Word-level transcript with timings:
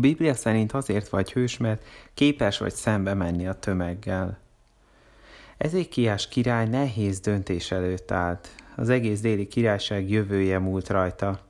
Biblia 0.00 0.34
szerint 0.34 0.72
azért 0.72 1.08
vagy 1.08 1.32
hős, 1.32 1.56
mert 1.56 1.84
képes 2.14 2.58
vagy 2.58 2.74
szembe 2.74 3.14
menni 3.14 3.46
a 3.46 3.58
tömeggel. 3.58 4.38
Ezékiás 5.56 6.28
király 6.28 6.66
nehéz 6.66 7.20
döntés 7.20 7.70
előtt 7.70 8.10
állt. 8.10 8.48
Az 8.76 8.88
egész 8.88 9.20
déli 9.20 9.46
királyság 9.46 10.10
jövője 10.10 10.58
múlt 10.58 10.88
rajta. 10.88 11.40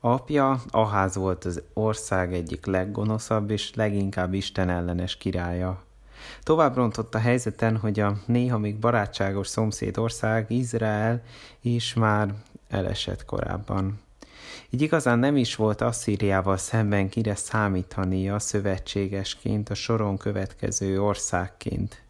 Apja 0.00 0.60
Aház 0.70 1.16
volt 1.16 1.44
az 1.44 1.62
ország 1.72 2.34
egyik 2.34 2.66
leggonoszabb 2.66 3.50
és 3.50 3.74
leginkább 3.74 4.34
istenellenes 4.34 5.16
királya. 5.16 5.82
Tovább 6.42 6.76
rontott 6.76 7.14
a 7.14 7.18
helyzeten, 7.18 7.76
hogy 7.76 8.00
a 8.00 8.16
néha 8.26 8.58
még 8.58 8.78
barátságos 8.78 9.46
szomszéd 9.48 9.98
ország, 9.98 10.50
Izrael 10.50 11.22
is 11.60 11.94
már 11.94 12.34
elesett 12.68 13.24
korábban. 13.24 14.00
Így 14.74 14.82
igazán 14.82 15.18
nem 15.18 15.36
is 15.36 15.56
volt 15.56 15.80
Asszíriával 15.80 16.56
szemben 16.56 17.08
kire 17.08 17.34
számítani 17.34 18.30
a 18.30 18.38
szövetségesként, 18.38 19.68
a 19.70 19.74
soron 19.74 20.16
következő 20.16 21.02
országként. 21.02 22.02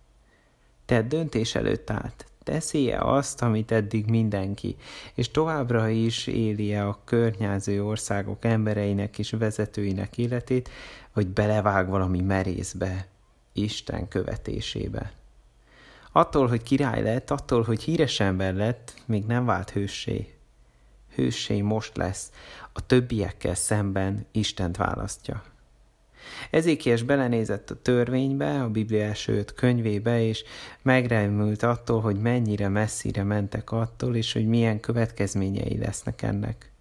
Te 0.85 1.03
döntés 1.03 1.55
előtt 1.55 1.91
állt, 1.91 2.27
teszi-e 2.43 3.01
azt, 3.01 3.43
amit 3.43 3.73
eddig 3.73 4.07
mindenki, 4.07 4.77
és 5.15 5.31
továbbra 5.31 5.89
is 5.89 6.27
éli-e 6.27 6.87
a 6.89 6.99
környező 7.05 7.85
országok 7.85 8.45
embereinek 8.45 9.19
és 9.19 9.31
vezetőinek 9.31 10.19
életét, 10.19 10.71
vagy 11.13 11.27
belevág 11.27 11.89
valami 11.89 12.21
merészbe, 12.21 13.07
Isten 13.53 14.09
követésébe. 14.09 15.13
Attól, 16.13 16.47
hogy 16.47 16.63
király 16.63 17.03
lett, 17.03 17.31
attól, 17.31 17.63
hogy 17.63 17.83
híres 17.83 18.21
ember 18.21 18.55
lett, 18.55 18.95
még 19.07 19.25
nem 19.25 19.45
vált 19.45 19.71
hőssé. 19.71 20.35
Hőssé 21.15 21.61
most 21.61 21.97
lesz, 21.97 22.31
a 22.73 22.87
többiekkel 22.87 23.55
szemben 23.55 24.27
Istent 24.31 24.77
választja. 24.77 25.43
Ezékies 26.51 27.03
belenézett 27.03 27.71
a 27.71 27.83
törvénybe, 27.83 28.63
a 28.63 28.71
Biblia 28.71 29.05
első 29.05 29.45
könyvébe, 29.57 30.23
és 30.23 30.45
megremült 30.83 31.63
attól, 31.63 32.01
hogy 32.01 32.17
mennyire 32.17 32.69
messzire 32.69 33.23
mentek 33.23 33.71
attól, 33.71 34.17
és 34.17 34.33
hogy 34.33 34.47
milyen 34.47 34.81
következményei 34.81 35.79
lesznek 35.79 36.23
ennek. 36.23 36.72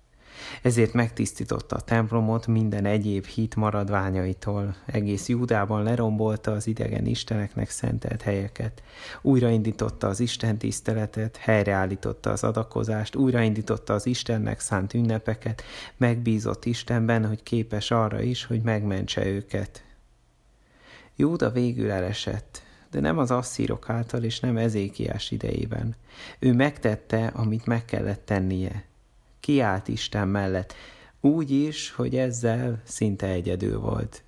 Ezért 0.61 0.94
megtisztította 0.94 1.75
a 1.75 1.81
templomot 1.81 2.47
minden 2.47 2.86
egyéb 2.86 3.25
hit 3.25 3.56
maradványaitól, 3.56 4.75
egész 4.86 5.28
Júdában 5.28 5.84
lerombolta 5.84 6.52
az 6.52 6.67
idegen 6.67 7.06
isteneknek 7.06 7.70
szentelt 7.70 8.22
helyeket, 8.22 8.84
újraindította 9.22 10.08
az 10.08 10.19
Isten 10.19 10.58
tiszteletet, 10.58 11.38
helyreállította 11.38 12.30
az 12.30 12.44
adakozást, 12.44 13.16
újraindította 13.16 13.94
az 13.94 14.06
Istennek 14.06 14.59
szánt 14.59 14.94
ünnepeket, 14.94 15.64
megbízott 15.97 16.66
Istenben, 16.66 17.28
hogy 17.28 17.44
képes 17.44 17.92
arra 17.92 18.22
is, 18.22 18.45
hogy 18.45 18.62
megmentse 18.62 19.25
őket. 19.25 19.84
Júda 21.16 21.50
végül 21.50 21.92
elesett, 21.92 22.62
de 22.92 23.00
nem 23.00 23.17
az 23.17 23.31
asszírok 23.31 23.89
által, 23.89 24.23
és 24.23 24.39
nem 24.39 24.58
Ezékiás 24.58 25.31
idejében. 25.31 25.95
Ő 26.39 26.53
megtette, 26.53 27.28
amit 27.28 27.66
meg 27.66 27.86
kellett 27.86 28.25
tennie 28.25 28.89
kiállt 29.42 29.88
Isten 29.88 30.28
mellett, 30.28 30.73
úgy 31.22 31.52
is, 31.52 31.92
hogy 31.92 32.16
ezzel 32.16 32.81
szinte 32.84 33.28
egyedül 33.28 33.80
volt. 33.80 34.23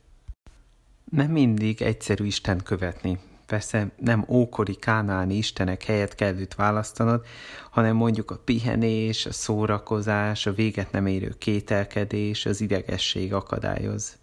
Nem 1.11 1.31
mindig 1.31 1.81
egyszerű 1.81 2.25
Isten 2.25 2.61
követni. 2.64 3.19
Persze 3.45 3.91
nem 3.97 4.25
ókori 4.28 4.75
kánáni 4.75 5.36
istenek 5.36 5.84
helyet 5.84 6.16
kellett 6.16 6.53
választanod, 6.53 7.25
hanem 7.69 7.95
mondjuk 7.95 8.31
a 8.31 8.41
pihenés, 8.45 9.25
a 9.25 9.31
szórakozás, 9.31 10.45
a 10.45 10.53
véget 10.53 10.91
nem 10.91 11.06
érő 11.06 11.36
kételkedés, 11.38 12.45
az 12.45 12.61
idegesség 12.61 13.34
akadályoz. 13.34 14.17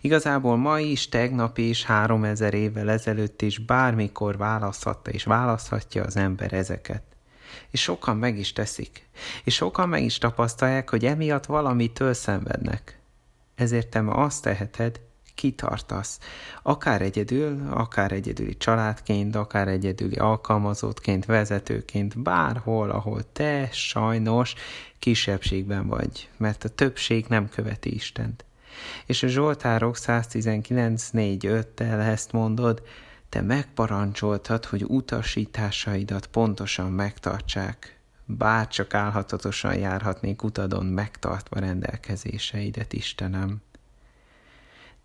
Igazából 0.00 0.56
ma 0.56 0.80
is, 0.80 1.08
tegnap 1.08 1.58
is, 1.58 1.84
három 1.84 2.24
ezer 2.24 2.54
évvel 2.54 2.90
ezelőtt 2.90 3.42
is 3.42 3.58
bármikor 3.58 4.36
választhatta 4.36 5.10
és 5.10 5.24
választhatja 5.24 6.04
az 6.04 6.16
ember 6.16 6.52
ezeket 6.52 7.13
és 7.70 7.82
sokan 7.82 8.16
meg 8.16 8.38
is 8.38 8.52
teszik, 8.52 9.08
és 9.44 9.54
sokan 9.54 9.88
meg 9.88 10.02
is 10.02 10.18
tapasztalják, 10.18 10.90
hogy 10.90 11.04
emiatt 11.04 11.46
valamitől 11.46 12.14
szenvednek. 12.14 12.98
Ezért 13.54 13.88
te 13.88 14.00
ma 14.00 14.12
azt 14.12 14.42
teheted, 14.42 15.00
kitartasz. 15.34 16.18
Akár 16.62 17.02
egyedül, 17.02 17.68
akár 17.70 18.12
egyedüli 18.12 18.56
családként, 18.56 19.36
akár 19.36 19.68
egyedüli 19.68 20.16
alkalmazottként, 20.16 21.24
vezetőként, 21.24 22.22
bárhol, 22.22 22.90
ahol 22.90 23.32
te 23.32 23.68
sajnos 23.72 24.54
kisebbségben 24.98 25.86
vagy, 25.86 26.28
mert 26.36 26.64
a 26.64 26.68
többség 26.68 27.24
nem 27.28 27.48
követi 27.48 27.94
Istent. 27.94 28.44
És 29.06 29.22
a 29.22 29.26
Zsoltárok 29.26 29.96
119.4.5-tel 29.98 32.08
ezt 32.08 32.32
mondod, 32.32 32.82
te 33.34 33.40
megparancsoltad, 33.40 34.64
hogy 34.64 34.84
utasításaidat 34.84 36.26
pontosan 36.26 36.92
megtartsák, 36.92 37.98
bár 38.24 38.68
csak 38.68 38.94
álhatatosan 38.94 39.76
járhatnék 39.78 40.42
utadon 40.42 40.86
megtartva 40.86 41.60
rendelkezéseidet, 41.60 42.92
Istenem. 42.92 43.62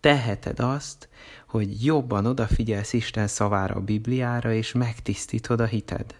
Teheted 0.00 0.60
azt, 0.60 1.08
hogy 1.46 1.84
jobban 1.84 2.26
odafigyelsz 2.26 2.92
Isten 2.92 3.26
szavára 3.26 3.74
a 3.74 3.80
Bibliára, 3.80 4.52
és 4.52 4.72
megtisztítod 4.72 5.60
a 5.60 5.66
hited. 5.66 6.14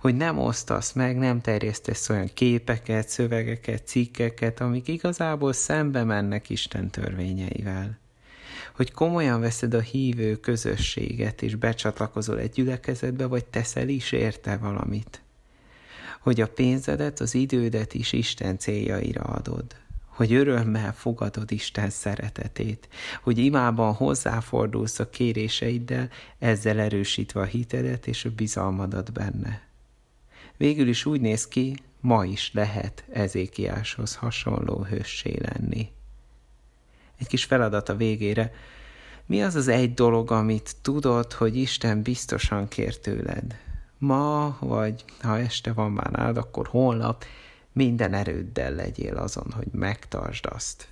Hogy 0.00 0.16
nem 0.16 0.38
osztasz 0.38 0.92
meg, 0.92 1.16
nem 1.16 1.40
terjesztesz 1.40 2.08
olyan 2.08 2.30
képeket, 2.34 3.08
szövegeket, 3.08 3.86
cikkeket, 3.86 4.60
amik 4.60 4.88
igazából 4.88 5.52
szembe 5.52 6.04
mennek 6.04 6.50
Isten 6.50 6.90
törvényeivel 6.90 7.98
hogy 8.76 8.92
komolyan 8.92 9.40
veszed 9.40 9.74
a 9.74 9.80
hívő 9.80 10.36
közösséget, 10.36 11.42
és 11.42 11.54
becsatlakozol 11.54 12.38
egy 12.38 12.50
gyülekezetbe, 12.50 13.26
vagy 13.26 13.44
teszel 13.44 13.88
is 13.88 14.12
érte 14.12 14.56
valamit. 14.56 15.22
Hogy 16.20 16.40
a 16.40 16.48
pénzedet, 16.48 17.20
az 17.20 17.34
idődet 17.34 17.94
is 17.94 18.12
Isten 18.12 18.58
céljaira 18.58 19.22
adod. 19.22 19.64
Hogy 20.06 20.32
örömmel 20.32 20.94
fogadod 20.94 21.52
Isten 21.52 21.90
szeretetét. 21.90 22.88
Hogy 23.22 23.38
imában 23.38 23.94
hozzáfordulsz 23.94 24.98
a 24.98 25.10
kéréseiddel, 25.10 26.08
ezzel 26.38 26.78
erősítve 26.78 27.40
a 27.40 27.44
hitedet 27.44 28.06
és 28.06 28.24
a 28.24 28.30
bizalmadat 28.30 29.12
benne. 29.12 29.62
Végül 30.56 30.88
is 30.88 31.04
úgy 31.04 31.20
néz 31.20 31.48
ki, 31.48 31.76
ma 32.00 32.24
is 32.24 32.50
lehet 32.52 33.04
Ezékiáshoz 33.12 34.14
hasonló 34.14 34.82
hőssé 34.82 35.38
lenni 35.38 35.94
egy 37.18 37.26
kis 37.26 37.44
feladat 37.44 37.88
a 37.88 37.96
végére. 37.96 38.52
Mi 39.26 39.42
az 39.42 39.54
az 39.54 39.68
egy 39.68 39.94
dolog, 39.94 40.30
amit 40.30 40.76
tudod, 40.82 41.32
hogy 41.32 41.56
Isten 41.56 42.02
biztosan 42.02 42.68
kér 42.68 42.98
tőled? 42.98 43.56
Ma, 43.98 44.56
vagy 44.60 45.04
ha 45.20 45.38
este 45.38 45.72
van 45.72 45.92
már 45.92 46.10
nálad, 46.10 46.36
akkor 46.36 46.66
holnap 46.66 47.24
minden 47.72 48.14
erőddel 48.14 48.74
legyél 48.74 49.16
azon, 49.16 49.52
hogy 49.56 49.66
megtartsd 49.72 50.46
azt. 50.46 50.88